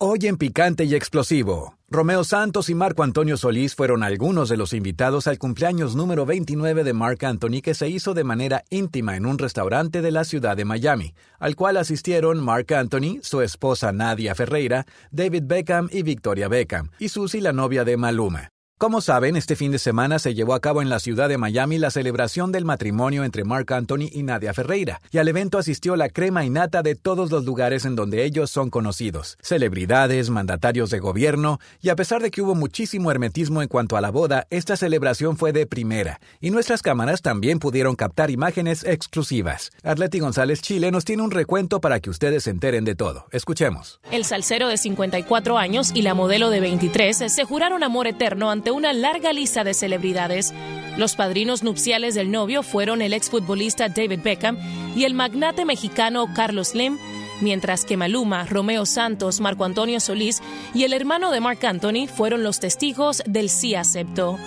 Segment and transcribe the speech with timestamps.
[0.00, 4.72] Hoy en Picante y Explosivo, Romeo Santos y Marco Antonio Solís fueron algunos de los
[4.72, 9.26] invitados al cumpleaños número 29 de Marc Anthony que se hizo de manera íntima en
[9.26, 14.36] un restaurante de la ciudad de Miami, al cual asistieron Marc Anthony, su esposa Nadia
[14.36, 18.50] Ferreira, David Beckham y Victoria Beckham, y Susie la novia de Maluma.
[18.78, 21.78] Como saben, este fin de semana se llevó a cabo en la ciudad de Miami
[21.78, 26.08] la celebración del matrimonio entre Mark Anthony y Nadia Ferreira, y al evento asistió la
[26.10, 31.00] crema y nata de todos los lugares en donde ellos son conocidos, celebridades, mandatarios de
[31.00, 34.76] gobierno, y a pesar de que hubo muchísimo hermetismo en cuanto a la boda, esta
[34.76, 39.72] celebración fue de primera, y nuestras cámaras también pudieron captar imágenes exclusivas.
[39.82, 43.26] Arleti González Chile nos tiene un recuento para que ustedes se enteren de todo.
[43.32, 43.98] Escuchemos.
[44.12, 48.67] El salsero de 54 años y la modelo de 23 se juraron amor eterno ante
[48.70, 50.52] una larga lista de celebridades.
[50.96, 54.58] Los padrinos nupciales del novio fueron el exfutbolista David Beckham
[54.96, 56.98] y el magnate mexicano Carlos Slim,
[57.40, 60.42] mientras que Maluma, Romeo Santos, Marco Antonio Solís
[60.74, 64.38] y el hermano de Marc Anthony fueron los testigos del sí acepto.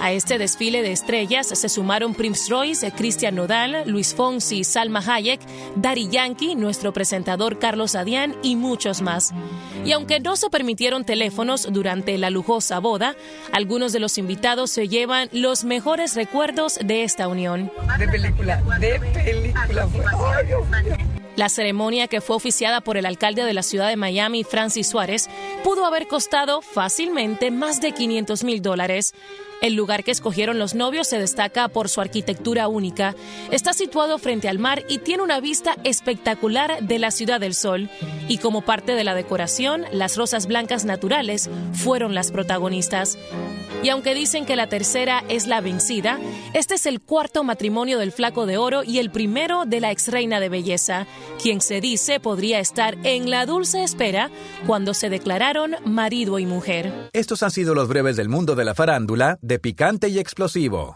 [0.00, 5.40] A este desfile de estrellas se sumaron Prince Royce, Cristian Nodal, Luis Fonsi, Salma Hayek,
[5.76, 9.34] Daddy Yankee, nuestro presentador Carlos Adián y muchos más.
[9.84, 13.14] Y aunque no se permitieron teléfonos durante la lujosa boda,
[13.52, 17.70] algunos de los invitados se llevan los mejores recuerdos de esta unión.
[17.98, 19.88] De película, de película.
[21.40, 25.30] La ceremonia, que fue oficiada por el alcalde de la ciudad de Miami, Francis Suárez,
[25.64, 29.14] pudo haber costado fácilmente más de 500 mil dólares.
[29.62, 33.14] El lugar que escogieron los novios se destaca por su arquitectura única.
[33.50, 37.88] Está situado frente al mar y tiene una vista espectacular de la Ciudad del Sol.
[38.28, 43.16] Y como parte de la decoración, las rosas blancas naturales fueron las protagonistas.
[43.82, 46.18] Y aunque dicen que la tercera es la vencida,
[46.54, 50.08] este es el cuarto matrimonio del Flaco de Oro y el primero de la ex
[50.08, 51.06] reina de belleza,
[51.42, 54.30] quien se dice podría estar en la dulce espera
[54.66, 57.10] cuando se declararon marido y mujer.
[57.12, 60.88] Estos han sido los breves del mundo de la farándula de picante y explosivo.